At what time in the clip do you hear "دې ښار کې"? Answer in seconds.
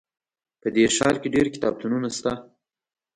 0.75-1.27